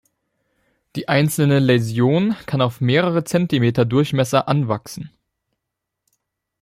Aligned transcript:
Die 0.95 1.09
einzelne 1.09 1.59
Läsion 1.59 2.35
kann 2.47 2.59
auf 2.59 2.81
mehrere 2.81 3.23
Zentimeter 3.23 3.85
Durchmesser 3.85 4.47
anwachsen. 4.47 5.11